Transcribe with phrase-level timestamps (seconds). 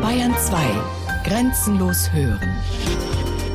[0.00, 0.58] Bayern 2.
[1.24, 2.56] Grenzenlos hören.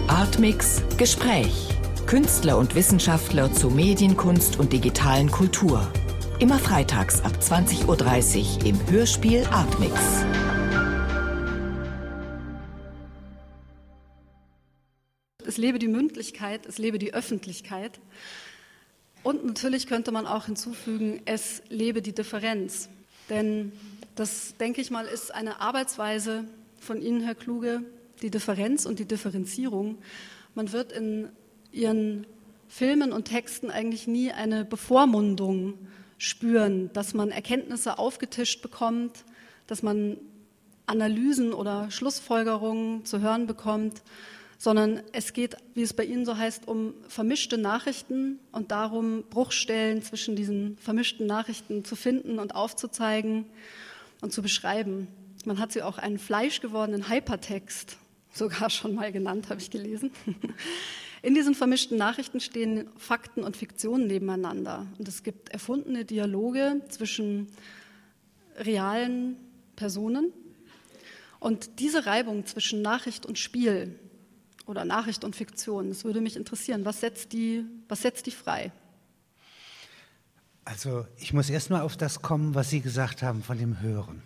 [0.08, 1.70] Artmix Gespräch.
[2.06, 5.92] Künstler und Wissenschaftler zu Medienkunst und digitalen Kultur.
[6.40, 9.94] Immer freitags ab 20.30 Uhr im Hörspiel Artmix.
[15.46, 18.00] Es lebe die Mündlichkeit, es lebe die Öffentlichkeit.
[19.24, 22.88] Und natürlich könnte man auch hinzufügen, es lebe die Differenz.
[23.30, 23.74] Denn
[24.18, 26.46] das, denke ich mal, ist eine Arbeitsweise
[26.80, 27.84] von Ihnen, Herr Kluge,
[28.22, 30.00] die Differenz und die Differenzierung.
[30.56, 31.30] Man wird in
[31.72, 32.26] Ihren
[32.68, 35.76] Filmen und Texten eigentlich nie eine Bevormundung
[36.18, 39.24] spüren, dass man Erkenntnisse aufgetischt bekommt,
[39.68, 40.18] dass man
[40.88, 44.02] Analysen oder Schlussfolgerungen zu hören bekommt,
[44.58, 50.02] sondern es geht, wie es bei Ihnen so heißt, um vermischte Nachrichten und darum, Bruchstellen
[50.02, 53.46] zwischen diesen vermischten Nachrichten zu finden und aufzuzeigen
[54.22, 55.08] und zu beschreiben.
[55.46, 57.98] Man hat sie auch einen fleischgewordenen Hypertext
[58.38, 60.12] sogar schon mal genannt, habe ich gelesen.
[61.24, 64.86] In diesen vermischten Nachrichten stehen Fakten und Fiktionen nebeneinander.
[65.00, 67.48] Und es gibt erfundene Dialoge zwischen
[68.58, 69.36] realen
[69.76, 70.32] Personen.
[71.40, 73.98] Und diese Reibung zwischen Nachricht und Spiel
[74.68, 76.86] oder Nachricht und Fiktion, das würde mich interessieren.
[76.86, 78.72] Was setzt die, was setzt die frei?
[80.68, 84.22] Also ich muss erst mal auf das kommen, was Sie gesagt haben von dem Hören.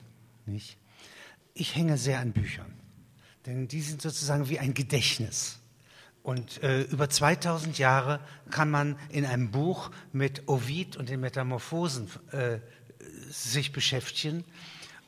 [0.48, 0.80] Nicht?
[1.54, 2.74] Ich hänge sehr an Büchern,
[3.46, 5.60] denn die sind sozusagen wie ein Gedächtnis.
[6.24, 12.10] Und äh, über 2000 Jahre kann man in einem Buch mit Ovid und den Metamorphosen
[12.32, 12.58] äh,
[13.30, 14.44] sich beschäftigen.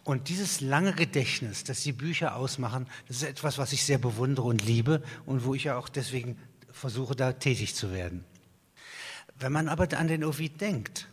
[0.03, 4.45] Und dieses lange Gedächtnis, das die Bücher ausmachen, das ist etwas, was ich sehr bewundere
[4.45, 6.37] und liebe und wo ich ja auch deswegen
[6.71, 8.23] versuche, da tätig zu werden.
[9.39, 11.07] Wenn man aber an den Ovid denkt,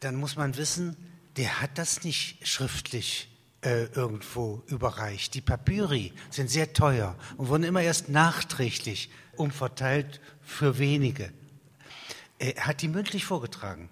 [0.00, 0.96] dann muss man wissen,
[1.36, 3.28] der hat das nicht schriftlich
[3.62, 5.34] äh, irgendwo überreicht.
[5.34, 11.32] Die Papyri sind sehr teuer und wurden immer erst nachträglich umverteilt für wenige.
[12.38, 13.88] Er hat die mündlich vorgetragen.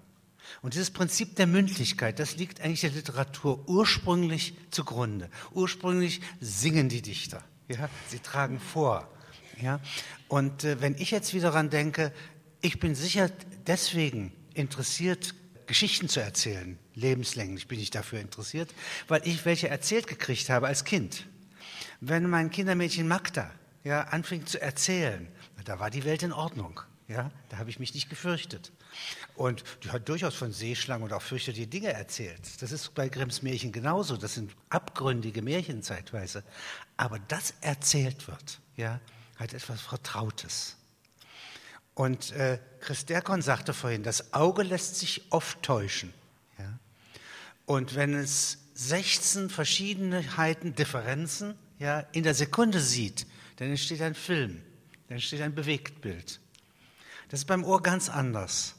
[0.62, 5.31] Und dieses Prinzip der Mündlichkeit, das liegt eigentlich der Literatur ursprünglich zugrunde.
[5.53, 7.43] Ursprünglich singen die Dichter.
[7.69, 7.89] Ja?
[8.09, 9.09] Sie tragen vor.
[9.61, 9.81] Ja?
[10.28, 12.12] Und äh, wenn ich jetzt wieder daran denke,
[12.61, 13.31] ich bin sicher
[13.66, 15.34] deswegen interessiert,
[15.66, 16.78] Geschichten zu erzählen.
[16.94, 18.72] Lebenslänglich bin ich dafür interessiert,
[19.09, 21.27] weil ich welche erzählt gekriegt habe als Kind.
[22.00, 23.50] Wenn mein Kindermädchen Magda
[23.84, 25.28] ja, anfing zu erzählen,
[25.65, 26.81] da war die Welt in Ordnung.
[27.09, 28.72] Ja, da habe ich mich nicht gefürchtet.
[29.37, 32.41] Und die hat durchaus von Seeschlangen und auch fürchterliche Dinge erzählt.
[32.60, 34.16] Das ist bei Grimms Märchen genauso.
[34.16, 36.43] Das sind abgründige Märchen zeitweise.
[36.97, 39.00] Aber das erzählt wird, ja,
[39.37, 40.77] hat etwas Vertrautes.
[41.97, 46.12] Und äh, Chris Derkon sagte vorhin, das Auge lässt sich oft täuschen.
[46.59, 46.79] Ja?
[47.65, 53.27] Und wenn es 16 Verschiedenheiten, Differenzen ja, in der Sekunde sieht,
[53.57, 54.62] dann entsteht ein Film,
[55.09, 56.39] dann entsteht ein Bewegtbild.
[57.31, 58.75] Das ist beim Ohr ganz anders.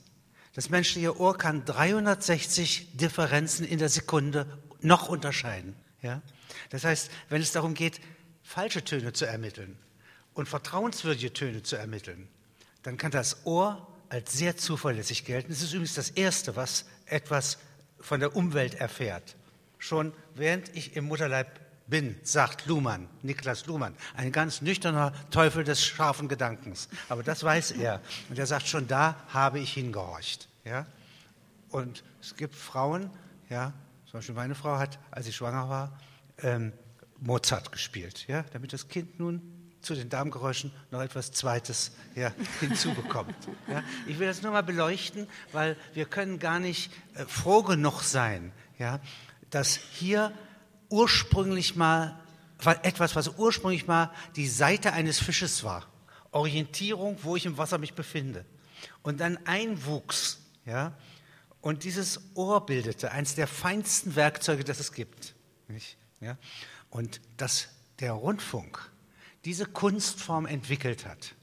[0.54, 4.46] Das menschliche Ohr kann 360 Differenzen in der Sekunde
[4.82, 5.76] noch unterscheiden.
[6.04, 6.22] Ja?
[6.70, 8.00] Das heißt, wenn es darum geht,
[8.44, 9.76] falsche Töne zu ermitteln
[10.36, 12.28] und vertrauenswürdige Töne zu ermitteln,
[12.88, 15.52] dann kann das Ohr als sehr zuverlässig gelten.
[15.52, 17.58] Es ist übrigens das Erste, was etwas
[18.00, 19.36] von der Umwelt erfährt.
[19.78, 25.84] Schon während ich im Mutterleib bin, sagt Luhmann, Niklas Luhmann, ein ganz nüchterner Teufel des
[25.84, 26.88] scharfen Gedankens.
[27.09, 28.00] Aber das weiß er.
[28.30, 30.48] Und er sagt, schon da habe ich hingehorcht.
[30.64, 30.86] Ja?
[31.68, 33.09] Und es gibt Frauen,
[33.50, 33.74] ja,
[34.06, 36.00] zum Beispiel meine Frau hat, als sie schwanger war,
[36.38, 36.72] ähm,
[37.19, 39.56] Mozart gespielt, ja, damit das Kind nun
[39.88, 43.36] zu den Darmgeräuschen noch etwas Zweites ja, hinzubekommt.
[43.70, 48.02] Ja, ich will das nur mal beleuchten, weil wir können gar nicht äh, froh genug
[48.02, 49.00] sein, ja,
[49.50, 50.34] dass hier
[50.90, 52.20] ursprünglich mal
[52.84, 55.86] etwas, was ursprünglich mal die Seite eines Fisches war,
[56.31, 58.44] Orientierung, wo ich im Wasser mich befinde,
[59.04, 60.92] und dann einwuchs, ja,
[61.62, 65.34] und dieses Ohr bildete eines der feinsten Werkzeuge, das es gibt,
[65.69, 65.98] nicht?
[66.19, 66.38] Ja,
[66.89, 67.69] und dass
[68.00, 68.92] der Rundfunk
[69.48, 71.34] diese Kunstform entwickelt hat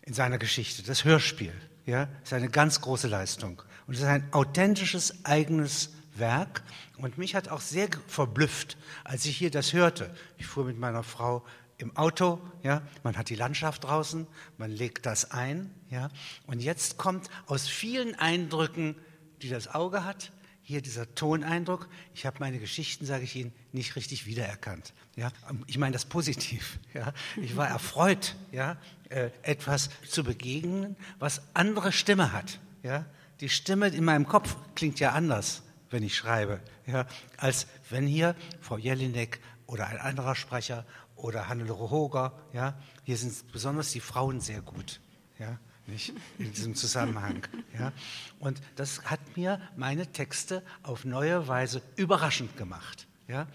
[0.00, 1.52] in seiner Geschichte, das Hörspiel,
[1.84, 3.60] ja, ist eine ganz große Leistung.
[3.86, 6.62] Und es ist ein authentisches eigenes Werk.
[6.96, 10.16] Und mich hat auch sehr verblüfft, als ich hier das hörte.
[10.38, 11.44] Ich fuhr mit meiner Frau
[11.76, 14.26] im Auto, ja, man hat die Landschaft draußen,
[14.56, 16.08] man legt das ein, ja,
[16.46, 18.96] und jetzt kommt aus vielen Eindrücken,
[19.42, 20.32] die das Auge hat,
[20.64, 21.88] hier dieser Toneindruck.
[22.14, 24.94] Ich habe meine Geschichten, sage ich Ihnen, nicht richtig wiedererkannt.
[25.14, 25.30] Ja,
[25.66, 26.78] ich meine das positiv.
[26.94, 28.76] Ja, ich war erfreut, ja,
[29.10, 32.60] äh, etwas zu begegnen, was andere Stimme hat.
[32.82, 33.04] Ja,
[33.40, 37.06] die Stimme in meinem Kopf klingt ja anders, wenn ich schreibe, ja,
[37.36, 43.52] als wenn hier Frau Jelinek oder ein anderer Sprecher oder Hannelore Hoger, ja, hier sind
[43.52, 45.00] besonders die Frauen sehr gut,
[45.38, 47.46] ja, nicht in diesem Zusammenhang,
[47.78, 47.92] ja.
[48.38, 53.46] Und das hat mir meine Texte auf neue Weise überraschend gemacht, ja.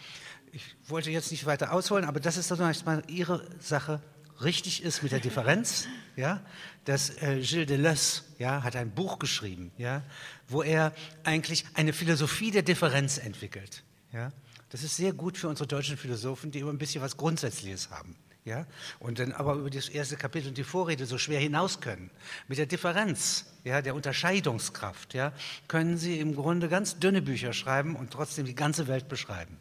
[0.52, 4.02] Ich wollte jetzt nicht weiter ausholen, aber das ist doch mal Ihre Sache
[4.42, 6.42] richtig ist mit der Differenz, ja,
[6.86, 10.02] dass äh, Gilles Deleuze ja, hat ein Buch geschrieben, ja,
[10.48, 10.94] wo er
[11.24, 13.84] eigentlich eine Philosophie der Differenz entwickelt.
[14.14, 14.32] Ja.
[14.70, 18.16] Das ist sehr gut für unsere deutschen Philosophen, die immer ein bisschen was Grundsätzliches haben.
[18.50, 18.66] Ja?
[19.00, 22.10] Und dann aber über das erste Kapitel und die Vorrede so schwer hinaus können.
[22.48, 25.32] Mit der Differenz, ja, der Unterscheidungskraft, ja,
[25.68, 29.58] können sie im Grunde ganz dünne Bücher schreiben und trotzdem die ganze Welt beschreiben.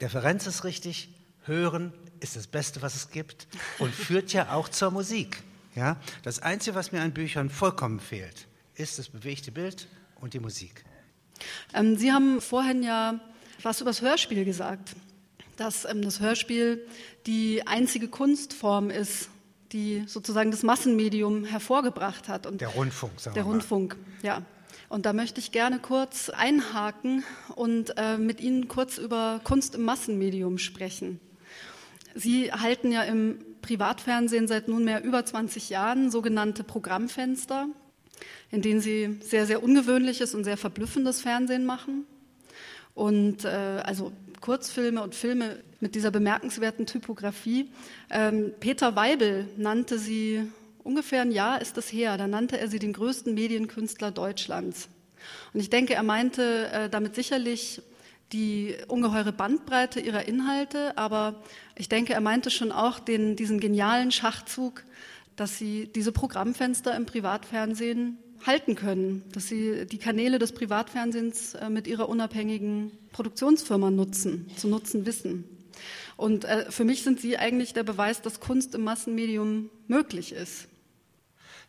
[0.00, 1.08] Differenz ist richtig,
[1.44, 3.48] Hören ist das Beste, was es gibt
[3.78, 5.42] und führt ja auch zur Musik.
[5.74, 5.96] Ja?
[6.22, 9.88] Das Einzige, was mir an Büchern vollkommen fehlt, ist das bewegte Bild
[10.20, 10.84] und die Musik.
[11.74, 13.20] Ähm, Sie haben vorhin ja
[13.62, 14.94] was über das Hörspiel gesagt,
[15.56, 16.86] dass ähm, das Hörspiel
[17.26, 19.28] die einzige Kunstform ist,
[19.72, 22.46] die sozusagen das Massenmedium hervorgebracht hat.
[22.46, 23.52] Und der Rundfunk, sagen Der wir mal.
[23.52, 24.42] Rundfunk, ja.
[24.88, 27.24] Und da möchte ich gerne kurz einhaken
[27.56, 31.20] und äh, mit Ihnen kurz über Kunst im Massenmedium sprechen.
[32.14, 37.66] Sie halten ja im Privatfernsehen seit nunmehr über 20 Jahren sogenannte Programmfenster,
[38.50, 42.06] in denen Sie sehr, sehr ungewöhnliches und sehr verblüffendes Fernsehen machen.
[42.94, 43.48] Und äh,
[43.84, 44.12] also
[44.46, 47.68] Kurzfilme und Filme mit dieser bemerkenswerten Typografie.
[48.10, 50.48] Ähm, Peter Weibel nannte sie
[50.84, 54.88] ungefähr ein Jahr ist das her, da nannte er sie den größten Medienkünstler Deutschlands.
[55.52, 57.82] Und ich denke, er meinte äh, damit sicherlich
[58.32, 61.42] die ungeheure Bandbreite ihrer Inhalte, aber
[61.74, 64.84] ich denke, er meinte schon auch den, diesen genialen Schachzug,
[65.34, 71.68] dass sie diese Programmfenster im Privatfernsehen halten können, dass sie die Kanäle des Privatfernsehens äh,
[71.68, 75.44] mit ihrer unabhängigen Produktionsfirma nutzen, zu nutzen wissen.
[76.16, 80.68] Und äh, für mich sind sie eigentlich der Beweis, dass Kunst im Massenmedium möglich ist.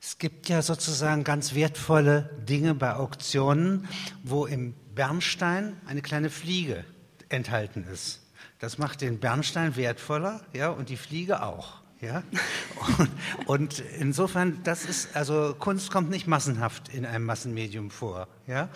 [0.02, 3.88] Es gibt ja sozusagen ganz wertvolle Dinge bei Auktionen,
[4.24, 6.86] wo im Bernstein eine kleine Fliege
[7.30, 8.22] enthalten ist.
[8.60, 11.82] Das macht den Bernstein wertvoller, ja, und die Fliege auch.
[12.02, 12.24] Ja?
[12.98, 13.10] Und,
[13.48, 18.28] und, insofern, das ist, also Kunst kommt nicht massenhaft in einem Massenmedium vor.
[18.46, 18.70] Ja?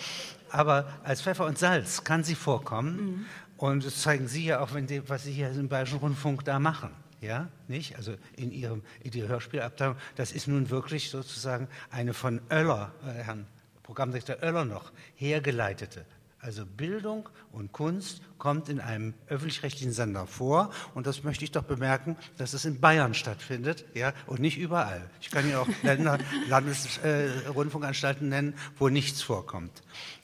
[0.49, 2.95] Aber als Pfeffer und Salz kann sie vorkommen.
[2.95, 3.25] Mhm.
[3.57, 6.57] Und das zeigen Sie ja auch, wenn die, was Sie hier im Bayerischen Rundfunk da
[6.57, 6.89] machen.
[7.21, 7.95] Ja, nicht?
[7.95, 13.21] Also in Ihrem in Ihrer Hörspielabteilung, das ist nun wirklich sozusagen eine von Oeller, äh,
[13.21, 13.45] Herrn
[13.83, 16.05] Programmdirektor Oeller noch, hergeleitete.
[16.43, 21.61] Also Bildung und Kunst kommt in einem öffentlich-rechtlichen Sender vor und das möchte ich doch
[21.61, 25.07] bemerken, dass es in Bayern stattfindet, ja, und nicht überall.
[25.21, 26.17] Ich kann Ihnen auch Länder,
[26.49, 29.83] Landesrundfunkanstalten äh, nennen, wo nichts vorkommt.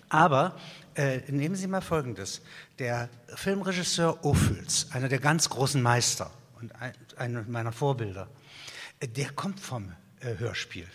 [0.09, 0.57] Aber
[0.95, 2.41] äh, nehmen Sie mal Folgendes:
[2.79, 8.27] Der Filmregisseur Ophüls, einer der ganz großen Meister und ein, einer meiner Vorbilder,
[8.99, 10.87] äh, der kommt vom äh, Hörspiel.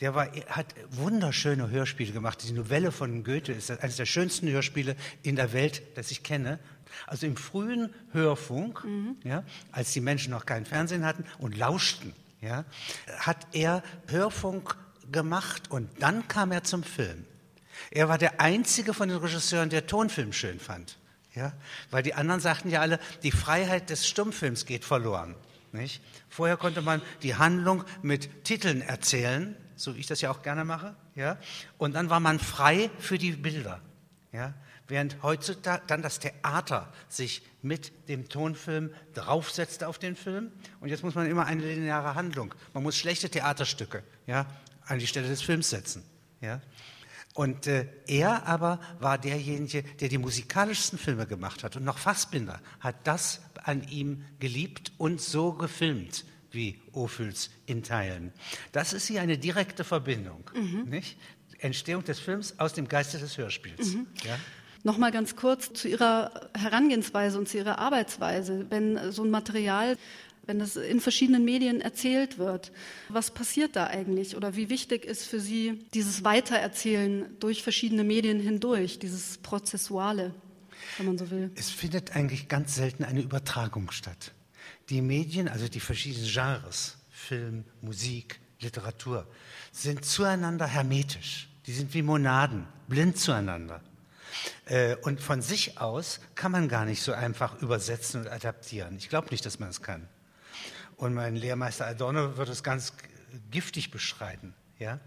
[0.00, 2.42] Der war, hat wunderschöne Hörspiele gemacht.
[2.46, 6.58] Die Novelle von Goethe ist eines der schönsten Hörspiele in der Welt, das ich kenne.
[7.06, 9.16] Also im frühen Hörfunk, mhm.
[9.24, 12.64] ja, als die Menschen noch kein Fernsehen hatten und lauschten, ja,
[13.18, 14.76] hat er Hörfunk
[15.10, 17.24] gemacht und dann kam er zum Film.
[17.90, 20.98] Er war der einzige von den Regisseuren, der Tonfilm schön fand.
[21.34, 21.52] Ja?
[21.90, 25.34] Weil die anderen sagten ja alle, die Freiheit des Stummfilms geht verloren.
[25.72, 26.02] Nicht?
[26.28, 30.64] Vorher konnte man die Handlung mit Titeln erzählen so wie ich das ja auch gerne
[30.64, 30.96] mache.
[31.14, 31.38] Ja?
[31.78, 33.80] Und dann war man frei für die Bilder.
[34.32, 34.54] Ja?
[34.88, 40.50] Während heutzutage dann das Theater sich mit dem Tonfilm draufsetzte auf den Film.
[40.80, 42.54] Und jetzt muss man immer eine lineare Handlung.
[42.72, 44.46] Man muss schlechte Theaterstücke ja,
[44.86, 46.02] an die Stelle des Films setzen.
[46.40, 46.60] Ja?
[47.34, 51.76] Und äh, er aber war derjenige, der die musikalischsten Filme gemacht hat.
[51.76, 58.32] Und noch Fassbinder hat das an ihm geliebt und so gefilmt wie Ophüls in Teilen.
[58.72, 60.50] Das ist hier eine direkte Verbindung.
[60.54, 60.84] Mhm.
[60.88, 61.16] Nicht?
[61.58, 63.94] Entstehung des Films aus dem Geiste des Hörspiels.
[63.94, 64.06] Mhm.
[64.24, 64.38] Ja?
[64.82, 68.66] Nochmal ganz kurz zu Ihrer Herangehensweise und zu Ihrer Arbeitsweise.
[68.70, 69.96] Wenn so ein Material,
[70.46, 72.72] wenn das in verschiedenen Medien erzählt wird,
[73.08, 74.36] was passiert da eigentlich?
[74.36, 80.34] Oder wie wichtig ist für Sie dieses Weitererzählen durch verschiedene Medien hindurch, dieses Prozessuale,
[80.98, 81.50] wenn man so will?
[81.56, 84.32] Es findet eigentlich ganz selten eine Übertragung statt
[84.88, 89.26] die Medien, also die verschiedenen Genres, Film, Musik, Literatur,
[89.72, 91.48] sind zueinander hermetisch.
[91.66, 93.82] Die sind wie Monaden, blind zueinander.
[94.66, 98.96] Äh, und von sich aus kann man gar nicht so einfach übersetzen und adaptieren.
[98.96, 100.08] Ich glaube nicht, dass man es kann.
[100.96, 102.92] Und mein Lehrmeister Adorno wird es ganz
[103.50, 104.54] giftig beschreiten.
[104.78, 105.00] Ja?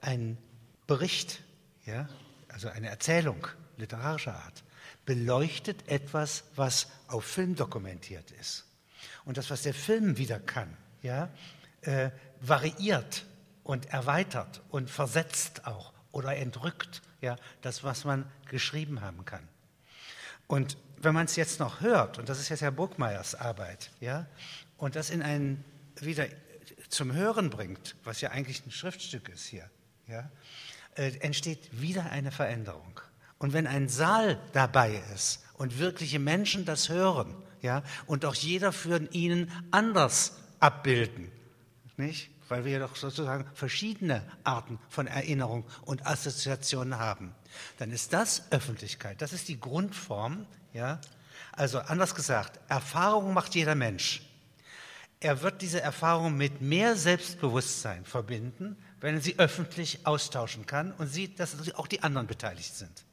[0.00, 0.38] Ein
[0.86, 1.42] Bericht
[1.86, 2.08] ja,
[2.48, 3.46] also eine Erzählung
[3.76, 4.62] literarischer Art,
[5.06, 8.66] beleuchtet etwas, was auf Film dokumentiert ist.
[9.24, 11.28] Und das, was der Film wieder kann, ja,
[11.82, 13.24] äh, variiert
[13.62, 19.46] und erweitert und versetzt auch oder entrückt ja, das, was man geschrieben haben kann.
[20.46, 24.26] Und wenn man es jetzt noch hört, und das ist jetzt Herr Burgmeiers Arbeit, ja,
[24.76, 25.64] und das in ein
[25.96, 26.26] wieder
[26.88, 29.70] zum Hören bringt, was ja eigentlich ein Schriftstück ist hier,
[30.08, 30.30] ja,
[30.96, 33.00] äh, entsteht wieder eine Veränderung.
[33.38, 38.72] Und wenn ein Saal dabei ist und wirkliche Menschen das hören, ja, und auch jeder
[38.72, 41.30] für ihnen anders abbilden,
[41.98, 42.30] nicht?
[42.48, 47.34] Weil wir doch sozusagen verschiedene Arten von Erinnerung und Assoziationen haben,
[47.76, 49.20] dann ist das Öffentlichkeit.
[49.20, 50.98] Das ist die Grundform, ja.
[51.52, 54.22] Also anders gesagt, Erfahrung macht jeder Mensch.
[55.20, 61.08] Er wird diese Erfahrung mit mehr Selbstbewusstsein verbinden, wenn er sie öffentlich austauschen kann und
[61.08, 63.04] sieht, dass auch die anderen beteiligt sind.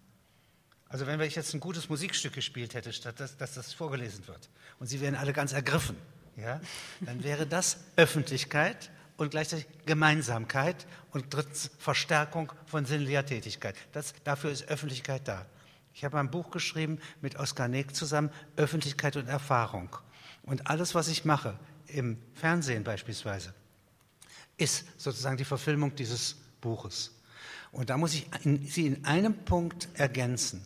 [0.90, 4.50] Also wenn ich jetzt ein gutes Musikstück gespielt hätte, statt dass, dass das vorgelesen wird
[4.80, 5.98] und Sie wären alle ganz ergriffen,
[6.38, 6.62] ja,
[7.02, 13.76] dann wäre das Öffentlichkeit und gleichzeitig Gemeinsamkeit und drittens Verstärkung von sinnlicher Tätigkeit.
[13.92, 15.46] Das, dafür ist Öffentlichkeit da.
[15.94, 19.90] Ich habe ein Buch geschrieben mit Oskar Neck zusammen, Öffentlichkeit und Erfahrung.
[20.44, 23.54] Und alles, was ich mache, im Fernsehen beispielsweise,
[24.58, 27.20] ist sozusagen die Verfilmung dieses Buches.
[27.72, 30.66] Und da muss ich Sie in einem Punkt ergänzen.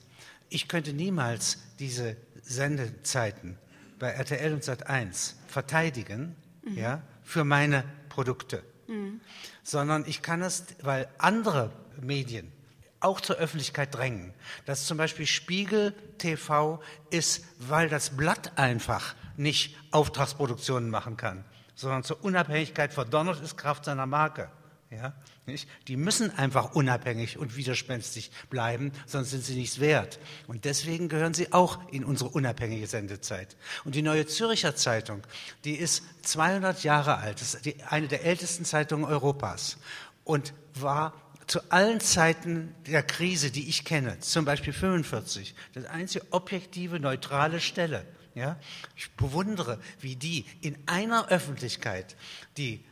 [0.53, 3.57] Ich könnte niemals diese Sendezeiten
[3.99, 6.77] bei RTL und Sat1 verteidigen mhm.
[6.77, 9.21] ja, für meine Produkte, mhm.
[9.63, 12.51] sondern ich kann es, weil andere Medien
[12.99, 14.33] auch zur Öffentlichkeit drängen.
[14.65, 22.03] dass zum Beispiel Spiegel TV ist, weil das Blatt einfach nicht Auftragsproduktionen machen kann, sondern
[22.03, 24.49] zur Unabhängigkeit verdonnert ist Kraft seiner Marke.
[24.91, 25.13] Ja,
[25.45, 25.69] nicht?
[25.87, 30.19] Die müssen einfach unabhängig und widerspenstig bleiben, sonst sind sie nichts wert.
[30.47, 33.55] Und deswegen gehören sie auch in unsere unabhängige Sendezeit.
[33.85, 35.21] Und die Neue Zürcher Zeitung,
[35.63, 39.77] die ist 200 Jahre alt, das ist die, eine der ältesten Zeitungen Europas
[40.25, 41.13] und war
[41.47, 47.61] zu allen Zeiten der Krise, die ich kenne, zum Beispiel 45, das einzige objektive, neutrale
[47.61, 48.05] Stelle.
[48.35, 48.59] Ja?
[48.97, 52.17] Ich bewundere, wie die in einer Öffentlichkeit
[52.57, 52.83] die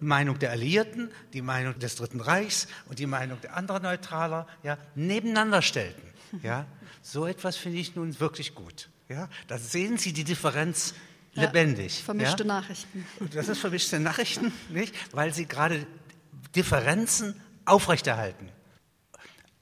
[0.00, 4.78] Meinung der Alliierten, die Meinung des Dritten Reichs und die Meinung der anderen Neutraler ja,
[4.94, 6.02] nebeneinander stellten.
[6.42, 6.66] Ja.
[7.02, 8.88] So etwas finde ich nun wirklich gut.
[9.08, 9.28] Ja.
[9.46, 10.92] Da sehen Sie die Differenz
[11.34, 11.98] lebendig.
[11.98, 12.48] Ja, vermischte ja.
[12.48, 13.06] Nachrichten.
[13.32, 14.92] Das ist vermischte Nachrichten, nicht?
[15.14, 15.86] weil sie gerade
[16.56, 18.48] Differenzen aufrechterhalten.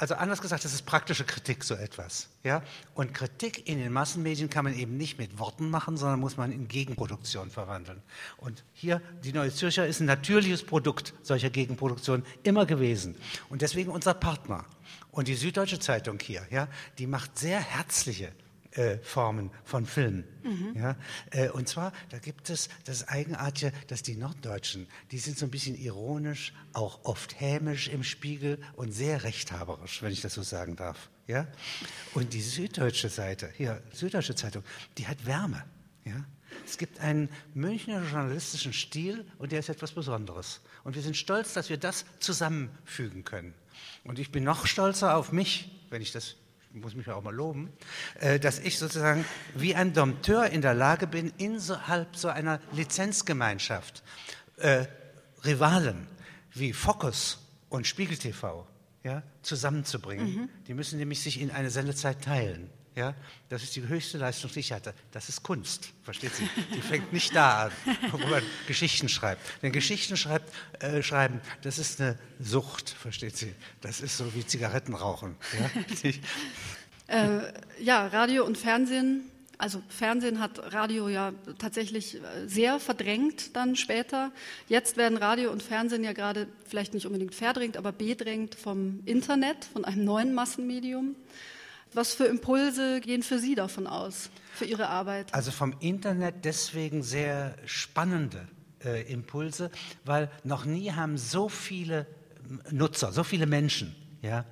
[0.05, 2.29] Also anders gesagt, das ist praktische Kritik so etwas.
[2.43, 2.63] Ja?
[2.95, 6.53] Und Kritik in den Massenmedien kann man eben nicht mit Worten machen, sondern muss man
[6.53, 8.03] in Gegenproduktion verwandeln.
[8.37, 13.17] Und hier, die Neue Zürcher ist ein natürliches Produkt solcher Gegenproduktion immer gewesen.
[13.49, 14.67] Und deswegen unser Partner.
[15.11, 16.69] Und die Süddeutsche Zeitung hier, ja,
[16.99, 18.31] die macht sehr herzliche
[18.75, 20.25] äh, Formen von Filmen.
[20.43, 20.75] Mhm.
[20.77, 20.97] Ja?
[21.31, 25.51] Äh, und zwar, da gibt es das Eigenartige, dass die Norddeutschen, die sind so ein
[25.51, 30.77] bisschen ironisch, auch oft hämisch im Spiegel und sehr rechthaberisch, wenn ich das so sagen
[30.77, 31.09] darf.
[31.27, 31.47] Ja?
[32.15, 34.65] Und die süddeutsche Seite, hier, Süddeutsche Zeitung,
[34.99, 35.65] die hat Wärme.
[36.05, 36.25] Ja?
[36.67, 40.61] Es gibt einen Münchner journalistischen Stil und der ist etwas Besonderes.
[40.83, 43.55] Und wir sind stolz, dass wir das zusammenfügen können.
[44.05, 46.37] Und ich bin noch stolzer auf mich, wenn ich das
[46.75, 47.73] muss mich ja auch mal loben,
[48.21, 54.03] äh, dass ich sozusagen wie ein Dompteur in der Lage bin, innerhalb so einer Lizenzgemeinschaft
[54.57, 54.87] äh,
[55.45, 56.07] Rivalen
[56.53, 57.39] wie Focus
[57.69, 58.67] und Spiegel TV
[59.03, 60.27] ja, zusammenzubringen.
[60.27, 60.49] Mhm.
[60.67, 62.71] Die müssen nämlich sich in eine Sendezeit teilen.
[62.97, 63.13] Ja,
[63.49, 64.95] das ist die höchste Leistung, die ich hatte.
[65.11, 66.49] Das ist Kunst, versteht Sie?
[66.73, 67.73] Die fängt nicht da an,
[68.13, 69.41] wo man Geschichten schreibt.
[69.63, 73.53] Denn Geschichten schreibt, äh, schreiben, das ist eine Sucht, versteht Sie?
[73.81, 75.35] Das ist so wie Zigaretten rauchen.
[77.09, 77.09] Ja,
[77.39, 79.29] äh, ja Radio und Fernsehen.
[79.59, 84.31] Also Fernsehen hat Radio ja tatsächlich äh, sehr verdrängt dann später.
[84.69, 89.65] Jetzt werden Radio und Fernsehen ja gerade vielleicht nicht unbedingt verdrängt, aber bedrängt vom Internet,
[89.65, 91.17] von einem neuen Massenmedium.
[91.95, 95.33] Was für Impulse gehen für Sie davon aus, für Ihre Arbeit?
[95.33, 98.49] Also vom Internet deswegen sehr spannende
[98.85, 99.71] äh, Impulse,
[100.05, 102.07] weil noch nie haben so viele
[102.71, 104.45] Nutzer, so viele Menschen ja,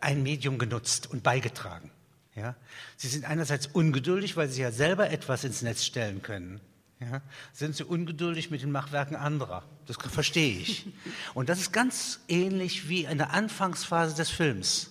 [0.00, 1.90] ein Medium genutzt und beigetragen.
[2.34, 2.54] Ja?
[2.96, 6.60] Sie sind einerseits ungeduldig, weil sie ja selber etwas ins Netz stellen können.
[7.00, 7.22] Ja?
[7.52, 9.64] Sind sie ungeduldig mit den Machwerken anderer?
[9.86, 10.86] Das verstehe ich.
[11.34, 14.90] Und das ist ganz ähnlich wie in der Anfangsphase des Films.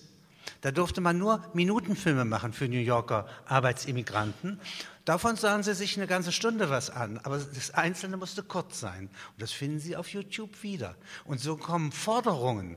[0.60, 4.60] Da durfte man nur Minutenfilme machen für New Yorker Arbeitsimmigranten.
[5.04, 9.08] Davon sahen sie sich eine ganze Stunde was an, aber das Einzelne musste kurz sein.
[9.32, 10.96] Und das finden Sie auf YouTube wieder.
[11.24, 12.76] Und so kommen Forderungen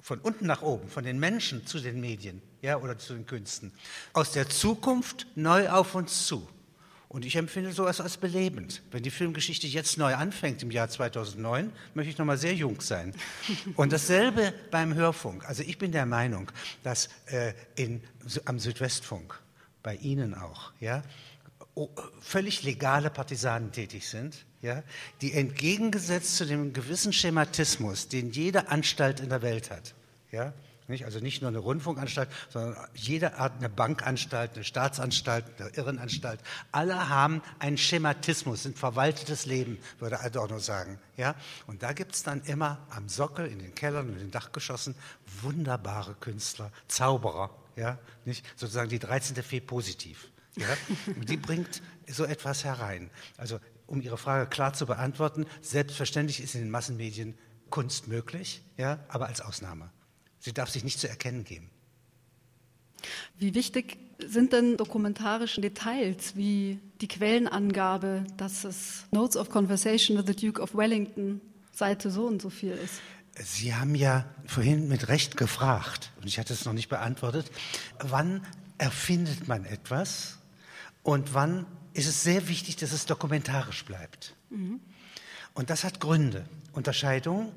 [0.00, 3.72] von unten nach oben, von den Menschen zu den Medien ja, oder zu den Künsten,
[4.12, 6.46] aus der Zukunft neu auf uns zu.
[7.10, 8.82] Und ich empfinde sowas als belebend.
[8.92, 12.80] Wenn die Filmgeschichte jetzt neu anfängt im Jahr 2009, möchte ich noch mal sehr jung
[12.80, 13.12] sein.
[13.74, 15.44] Und dasselbe beim Hörfunk.
[15.44, 16.52] Also ich bin der Meinung,
[16.84, 18.00] dass äh, in,
[18.44, 19.36] am Südwestfunk,
[19.82, 21.02] bei Ihnen auch, ja,
[22.20, 24.84] völlig legale Partisanen tätig sind, ja,
[25.20, 29.94] die entgegengesetzt zu dem gewissen Schematismus, den jede Anstalt in der Welt hat,
[30.30, 30.52] ja,
[30.90, 31.04] nicht?
[31.04, 36.40] Also nicht nur eine Rundfunkanstalt, sondern jede Art, eine Bankanstalt, eine Staatsanstalt, eine Irrenanstalt.
[36.72, 40.98] Alle haben einen Schematismus, sind verwaltetes Leben, würde Adorno sagen.
[41.16, 41.34] Ja?
[41.66, 44.94] Und da gibt es dann immer am Sockel, in den Kellern, in den Dachgeschossen
[45.42, 47.50] wunderbare Künstler, Zauberer.
[47.76, 47.98] Ja?
[48.24, 48.44] Nicht?
[48.56, 49.42] Sozusagen die 13.
[49.42, 50.30] Fee positiv.
[50.56, 50.66] Ja?
[51.06, 53.10] Und die bringt so etwas herein.
[53.36, 57.36] Also um Ihre Frage klar zu beantworten, selbstverständlich ist in den Massenmedien
[57.70, 59.90] Kunst möglich, ja, aber als Ausnahme.
[60.40, 61.70] Sie darf sich nicht zu erkennen geben.
[63.38, 70.26] Wie wichtig sind denn dokumentarische Details wie die Quellenangabe, dass es Notes of Conversation with
[70.26, 71.40] the Duke of Wellington
[71.72, 73.00] Seite so und so viel ist?
[73.38, 77.50] Sie haben ja vorhin mit Recht gefragt, und ich hatte es noch nicht beantwortet,
[77.98, 78.44] wann
[78.76, 80.38] erfindet man etwas
[81.02, 84.34] und wann ist es sehr wichtig, dass es dokumentarisch bleibt.
[84.50, 84.80] Mhm.
[85.54, 87.52] Und das hat Gründe, Unterscheidungen.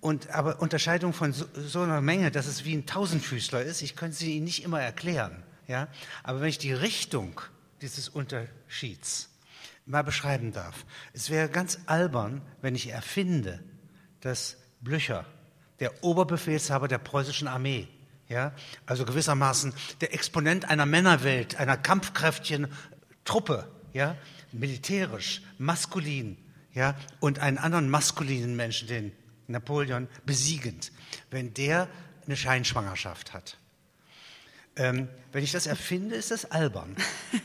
[0.00, 3.96] Und, aber Unterscheidung von so, so, einer Menge, dass es wie ein Tausendfüßler ist, ich
[3.96, 5.42] könnte sie Ihnen nicht immer erklären.
[5.66, 5.88] Ja?
[6.22, 7.40] Aber wenn ich die Richtung
[7.82, 9.28] dieses Unterschieds
[9.86, 13.60] mal beschreiben darf, es wäre ganz albern, wenn ich erfinde,
[14.20, 15.24] dass Blücher,
[15.80, 17.88] der Oberbefehlshaber der preußischen Armee,
[18.28, 18.52] ja,
[18.86, 22.68] also gewissermaßen der Exponent einer Männerwelt, einer kampfkräftigen
[23.24, 24.16] Truppe, ja,
[24.52, 26.36] militärisch, maskulin,
[26.74, 29.12] ja, und einen anderen maskulinen Menschen, den
[29.48, 30.92] Napoleon besiegend,
[31.30, 31.88] wenn der
[32.26, 33.58] eine Scheinschwangerschaft hat.
[34.76, 36.96] Ähm, wenn ich das erfinde, ist das albern.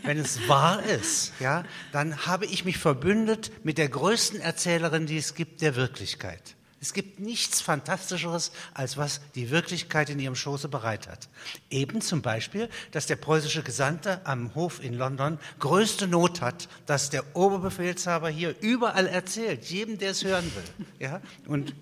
[0.04, 5.18] Wenn es wahr ist, ja, dann habe ich mich verbündet mit der größten Erzählerin, die
[5.18, 6.56] es gibt, der Wirklichkeit.
[6.84, 11.30] Es gibt nichts Fantastischeres, als was die Wirklichkeit in ihrem Schoße bereit hat.
[11.70, 17.10] Eben zum Beispiel, dass der preußische Gesandte am Hof in London größte Not hat, dass
[17.10, 20.86] der Oberbefehlshaber hier überall erzählt, jedem, der es hören will.
[21.00, 21.22] Ja?
[21.48, 21.74] Und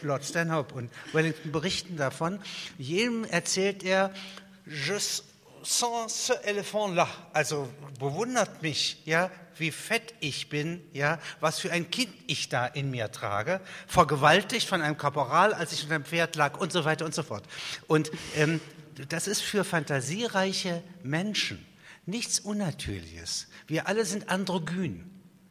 [0.00, 2.40] Lord Stanhope und Wellington berichten davon.
[2.78, 4.10] Jedem erzählt er,
[4.64, 4.98] je
[5.62, 11.70] sans ce éléphant là, also bewundert mich, ja, wie fett ich bin, ja, was für
[11.70, 16.04] ein Kind ich da in mir trage, vergewaltigt von einem Kaporal, als ich unter dem
[16.04, 17.44] Pferd lag und so weiter und so fort.
[17.86, 18.60] Und ähm,
[19.08, 21.64] das ist für fantasiereiche Menschen
[22.06, 23.46] nichts Unnatürliches.
[23.66, 25.10] Wir alle sind androgyn.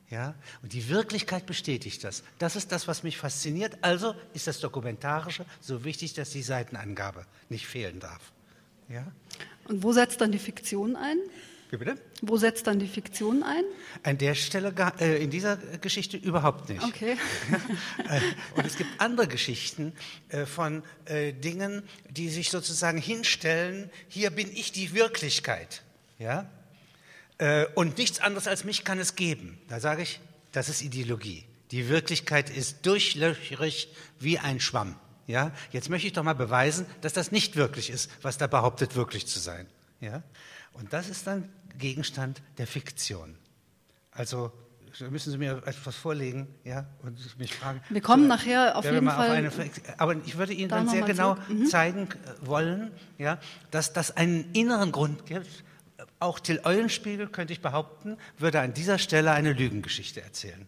[0.10, 0.36] Ja?
[0.62, 2.24] Und die Wirklichkeit bestätigt das.
[2.38, 3.78] Das ist das, was mich fasziniert.
[3.82, 8.32] Also ist das Dokumentarische so wichtig, dass die Seitenangabe nicht fehlen darf.
[8.90, 9.06] Ja?
[9.66, 11.20] Und wo setzt dann die Fiktion ein?
[11.70, 11.98] Wie bitte?
[12.22, 13.64] Wo setzt dann die Fiktion ein?
[14.02, 16.84] An der Stelle äh, in dieser Geschichte überhaupt nicht.
[16.84, 17.16] Okay.
[18.10, 18.22] Äh,
[18.56, 19.94] und es gibt andere Geschichten
[20.30, 25.84] äh, von äh, Dingen, die sich sozusagen hinstellen, hier bin ich die Wirklichkeit.
[26.18, 26.50] Ja?
[27.38, 29.60] Äh, und nichts anderes als mich kann es geben.
[29.68, 30.20] Da sage ich,
[30.52, 31.46] das ist Ideologie.
[31.72, 34.96] Die Wirklichkeit ist durchlöcherig wie ein Schwamm.
[35.28, 35.52] Ja?
[35.72, 39.28] Jetzt möchte ich doch mal beweisen, dass das nicht wirklich ist, was da behauptet, wirklich
[39.28, 39.68] zu sein.
[40.02, 40.24] Ja?
[40.80, 43.36] Und das ist dann Gegenstand der Fiktion.
[44.12, 44.52] Also
[45.10, 47.82] müssen Sie mir etwas vorlegen, ja, und mich fragen.
[47.90, 49.48] Wir kommen so, nachher auf jeden Fall.
[49.48, 51.66] Auf eine, aber ich würde Ihnen dann sehr genau mhm.
[51.68, 52.10] zeigen
[52.42, 53.40] wollen, ja,
[53.72, 55.64] dass das einen inneren Grund gibt.
[56.20, 60.68] Auch Till Eulenspiegel, könnte ich behaupten, würde an dieser Stelle eine Lügengeschichte erzählen.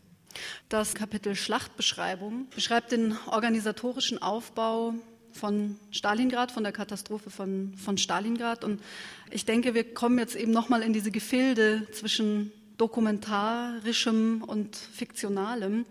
[0.69, 4.93] Das Kapitel Schlachtbeschreibung beschreibt den organisatorischen Aufbau
[5.33, 8.63] von Stalingrad, von der Katastrophe von, von Stalingrad.
[8.63, 8.81] Und
[9.29, 15.85] ich denke, wir kommen jetzt eben nochmal in diese Gefilde zwischen dokumentarischem und fiktionalem.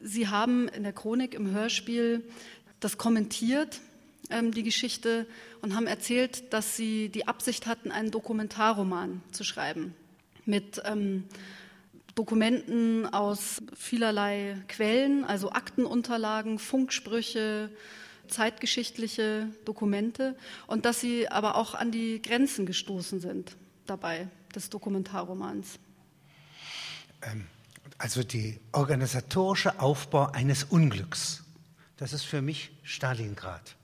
[0.00, 2.22] Sie haben in der Chronik im Hörspiel
[2.80, 3.80] das kommentiert,
[4.30, 5.26] ähm, die Geschichte,
[5.60, 9.94] und haben erzählt, dass Sie die Absicht hatten, einen Dokumentarroman zu schreiben
[10.44, 11.24] mit ähm,
[12.14, 17.70] Dokumenten aus vielerlei Quellen, also Aktenunterlagen, Funksprüche,
[18.28, 20.36] zeitgeschichtliche Dokumente
[20.66, 25.78] und dass sie aber auch an die Grenzen gestoßen sind dabei des Dokumentarromans.
[27.22, 27.46] Ähm,
[27.98, 31.42] also der organisatorische Aufbau eines Unglücks,
[31.96, 33.76] das ist für mich Stalingrad.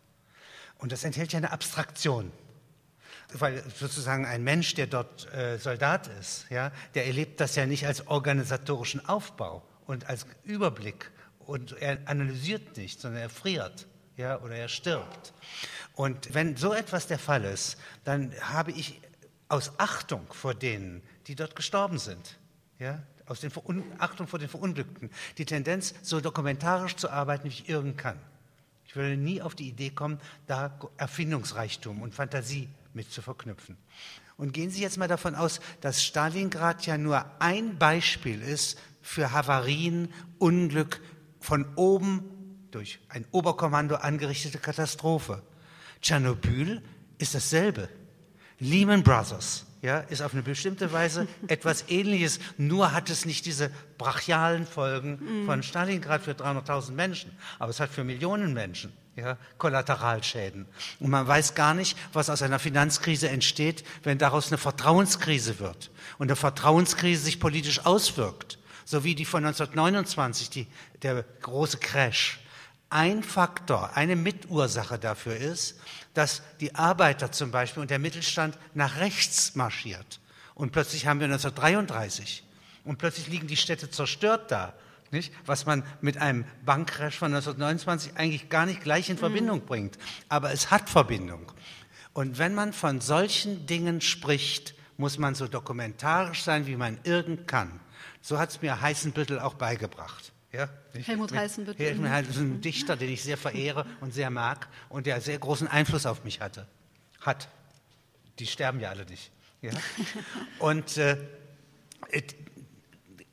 [0.78, 2.30] Und das enthält ja eine Abstraktion.
[3.32, 7.86] Weil sozusagen ein Mensch, der dort äh, Soldat ist, ja, der erlebt das ja nicht
[7.86, 13.86] als organisatorischen Aufbau und als Überblick und er analysiert nicht, sondern er friert.
[14.16, 15.32] Ja, oder er stirbt.
[15.94, 19.00] Und wenn so etwas der Fall ist, dann habe ich
[19.48, 22.38] aus Achtung vor denen, die dort gestorben sind,
[22.78, 23.52] ja, aus den
[23.98, 28.18] Achtung vor den Verunglückten, die Tendenz, so dokumentarisch zu arbeiten, wie ich irgend kann.
[28.86, 33.76] Ich würde nie auf die Idee kommen, da Erfindungsreichtum und Fantasie mit zu verknüpfen.
[34.36, 39.32] Und gehen Sie jetzt mal davon aus, dass Stalingrad ja nur ein Beispiel ist für
[39.32, 41.00] Havarien, Unglück,
[41.40, 42.24] von oben
[42.74, 45.42] durch ein Oberkommando angerichtete Katastrophe.
[46.00, 46.82] Tschernobyl
[47.18, 47.88] ist dasselbe.
[48.58, 53.70] Lehman Brothers ja, ist auf eine bestimmte Weise etwas Ähnliches, nur hat es nicht diese
[53.98, 55.46] brachialen Folgen mhm.
[55.46, 60.66] von Stalingrad für 300.000 Menschen, aber es hat für Millionen Menschen ja, Kollateralschäden.
[61.00, 65.90] Und man weiß gar nicht, was aus einer Finanzkrise entsteht, wenn daraus eine Vertrauenskrise wird
[66.18, 70.66] und eine Vertrauenskrise sich politisch auswirkt, so wie die von 1929, die,
[71.02, 72.40] der große Crash.
[72.94, 75.80] Ein Faktor, eine Mitursache dafür ist,
[76.14, 80.20] dass die Arbeiter zum Beispiel und der Mittelstand nach rechts marschiert.
[80.54, 82.44] Und plötzlich haben wir 1933
[82.84, 84.74] und plötzlich liegen die Städte zerstört da
[85.14, 85.32] nicht?
[85.46, 89.66] was man mit einem Bankcrash von 1929 eigentlich gar nicht gleich in Verbindung mhm.
[89.66, 89.98] bringt.
[90.28, 91.50] Aber es hat Verbindung.
[92.12, 97.48] Und wenn man von solchen Dingen spricht, muss man so dokumentarisch sein, wie man irgend
[97.48, 97.80] kann.
[98.20, 100.33] So hat es mir Heißenbüttel auch beigebracht.
[100.54, 101.84] Ja, Helmut Heißenbüttel.
[101.84, 105.66] Helmut ist ein Dichter, den ich sehr verehre und sehr mag und der sehr großen
[105.66, 106.68] Einfluss auf mich hatte.
[107.20, 107.48] Hat.
[108.38, 109.32] Die sterben ja alle nicht.
[109.62, 109.72] Ja?
[110.58, 111.16] Und äh,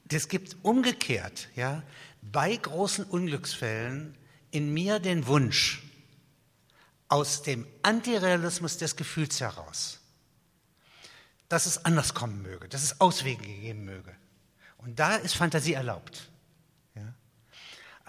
[0.06, 1.84] das gibt umgekehrt, ja,
[2.22, 4.16] bei großen Unglücksfällen
[4.52, 5.84] in mir den Wunsch,
[7.08, 10.00] aus dem Antirealismus des Gefühls heraus,
[11.50, 14.16] dass es anders kommen möge, dass es Auswege geben möge.
[14.78, 16.30] Und da ist Fantasie erlaubt.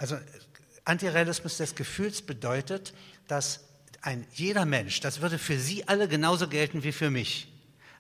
[0.03, 0.19] Also
[0.85, 2.93] Antirealismus des Gefühls bedeutet,
[3.29, 3.61] dass
[4.01, 7.47] ein jeder Mensch, das würde für Sie alle genauso gelten wie für mich.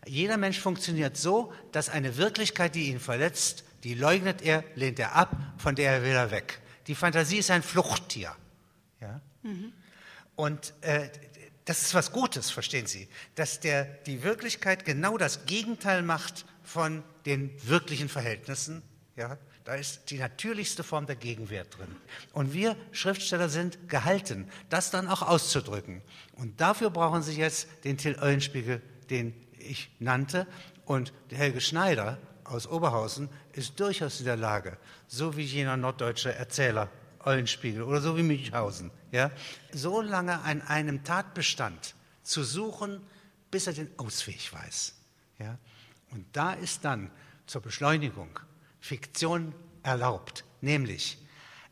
[0.05, 5.15] Jeder Mensch funktioniert so, dass eine Wirklichkeit, die ihn verletzt, die leugnet er, lehnt er
[5.15, 6.61] ab, von der will er weg.
[6.89, 8.35] Die Fantasie ist ein Fluchttier.
[9.01, 9.21] Ja?
[9.45, 9.73] Mhm.
[10.35, 11.09] Und äh,
[11.67, 17.05] das ist was Gutes, verstehen Sie, dass der, die Wirklichkeit genau das Gegenteil macht von
[17.27, 18.83] den wirklichen Verhältnissen.
[19.15, 19.39] Ja?
[19.65, 21.95] Da ist die natürlichste Form der Gegenwehr drin.
[22.33, 26.03] Und wir Schriftsteller sind gehalten, das dann auch auszudrücken.
[26.35, 30.47] Und dafür brauchen Sie jetzt den Till Eulenspiegel, den ich nannte,
[30.85, 36.91] und Helge Schneider, aus Oberhausen ist durchaus in der Lage, so wie jener norddeutsche Erzähler
[37.21, 39.31] Eulenspiegel oder so wie Münchhausen, ja,
[39.73, 43.01] so lange an einem Tatbestand zu suchen,
[43.51, 44.95] bis er den Ausweg weiß.
[45.39, 45.59] Ja.
[46.11, 47.11] Und da ist dann
[47.47, 48.39] zur Beschleunigung
[48.83, 51.17] Fiktion erlaubt, nämlich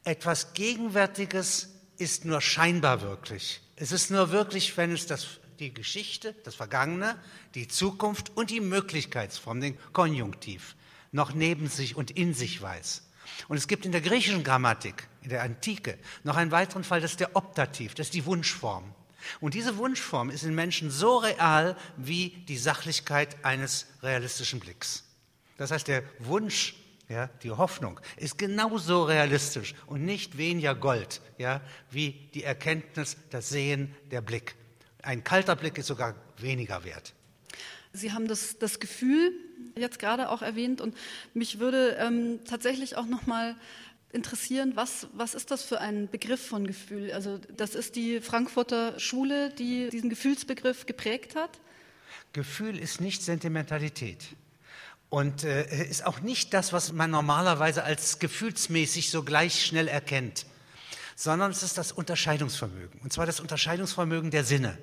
[0.05, 1.69] etwas Gegenwärtiges
[1.99, 3.61] ist nur scheinbar wirklich.
[3.77, 5.27] Es ist nur wirklich, wenn es das
[5.59, 7.19] die Geschichte, das Vergangene,
[7.55, 10.75] die Zukunft und die Möglichkeitsform, den Konjunktiv,
[11.13, 13.03] noch neben sich und in sich weiß.
[13.49, 17.11] Und es gibt in der griechischen Grammatik, in der Antike, noch einen weiteren Fall, das
[17.13, 18.95] ist der Optativ, das ist die Wunschform.
[19.41, 25.05] Und diese Wunschform ist in Menschen so real wie die Sachlichkeit eines realistischen Blicks.
[25.59, 26.75] Das heißt, der Wunsch,
[27.11, 33.49] ja, die Hoffnung ist genauso realistisch und nicht weniger Gold, ja, wie die Erkenntnis, das
[33.49, 34.55] Sehen, der Blick.
[35.03, 37.13] Ein kalter Blick ist sogar weniger wert.
[37.93, 39.33] Sie haben das, das Gefühl
[39.77, 40.97] jetzt gerade auch erwähnt und
[41.35, 43.57] mich würde ähm, tatsächlich auch noch mal
[44.13, 47.11] interessieren, was, was ist das für ein Begriff von Gefühl?
[47.13, 51.61] Also das ist die Frankfurter Schule, die diesen Gefühlsbegriff geprägt hat?
[52.33, 54.37] Gefühl ist nicht Sentimentalität
[55.11, 60.47] und äh, ist auch nicht das, was man normalerweise als gefühlsmäßig so gleich schnell erkennt
[61.21, 62.99] sondern es ist das Unterscheidungsvermögen.
[63.03, 64.79] Und zwar das Unterscheidungsvermögen der Sinne.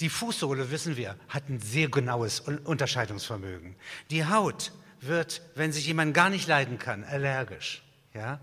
[0.00, 3.76] Die Fußsohle, wissen wir, hat ein sehr genaues Unterscheidungsvermögen.
[4.10, 7.84] Die Haut wird, wenn sich jemand gar nicht leiden kann, allergisch.
[8.14, 8.40] Ja?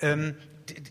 [0.00, 0.34] Ähm,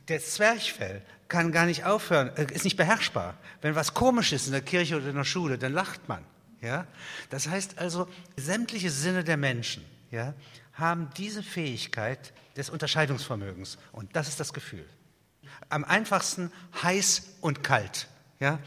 [0.05, 3.35] das Zwerchfell kann gar nicht aufhören, äh, ist nicht beherrschbar.
[3.61, 6.23] Wenn was komisch ist in der Kirche oder in der Schule, dann lacht man.
[6.61, 6.87] Ja?
[7.29, 10.33] Das heißt also, sämtliche Sinne der Menschen ja,
[10.73, 13.77] haben diese Fähigkeit des Unterscheidungsvermögens.
[13.91, 14.85] Und das ist das Gefühl
[15.69, 18.07] am einfachsten heiß und kalt.
[18.39, 18.59] Ja?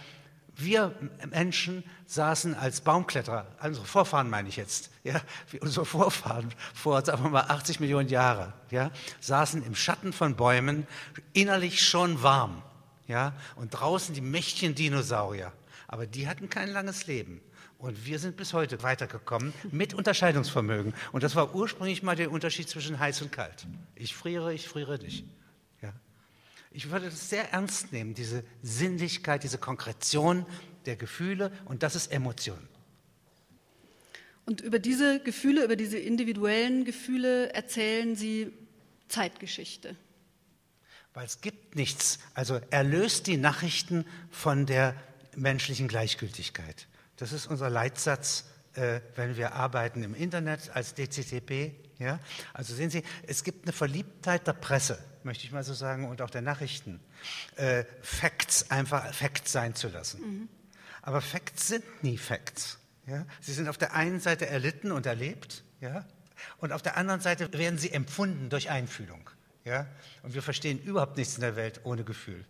[0.54, 0.94] Wir
[1.30, 5.20] Menschen saßen als Baumkletterer, unsere Vorfahren meine ich jetzt, ja,
[5.60, 10.86] unsere Vorfahren vor, sagen wir mal, 80 Millionen Jahren, ja, saßen im Schatten von Bäumen,
[11.32, 12.62] innerlich schon warm,
[13.06, 15.52] ja, und draußen die mächtigen Dinosaurier.
[15.86, 17.40] Aber die hatten kein langes Leben.
[17.78, 20.94] Und wir sind bis heute weitergekommen mit Unterscheidungsvermögen.
[21.12, 23.66] Und das war ursprünglich mal der Unterschied zwischen heiß und kalt.
[23.94, 25.24] Ich friere, ich friere nicht.
[26.70, 30.44] Ich würde das sehr ernst nehmen, diese Sinnlichkeit, diese Konkretion
[30.86, 32.58] der Gefühle und das ist Emotion.
[34.44, 38.52] Und über diese Gefühle, über diese individuellen Gefühle erzählen Sie
[39.08, 39.96] Zeitgeschichte.
[41.14, 42.18] Weil es gibt nichts.
[42.34, 44.94] Also er löst die Nachrichten von der
[45.36, 46.86] menschlichen Gleichgültigkeit.
[47.18, 51.72] Das ist unser Leitsatz, äh, wenn wir arbeiten im Internet als DCTP.
[51.98, 52.20] Ja?
[52.54, 56.22] Also sehen Sie, es gibt eine Verliebtheit der Presse, möchte ich mal so sagen, und
[56.22, 57.00] auch der Nachrichten,
[57.56, 60.20] äh, Facts einfach Facts sein zu lassen.
[60.20, 60.48] Mhm.
[61.02, 62.78] Aber Facts sind nie Facts.
[63.06, 63.26] Ja?
[63.40, 66.04] Sie sind auf der einen Seite erlitten und erlebt, ja?
[66.58, 69.28] und auf der anderen Seite werden sie empfunden durch Einfühlung.
[69.64, 69.86] Ja?
[70.22, 72.44] Und wir verstehen überhaupt nichts in der Welt ohne Gefühl.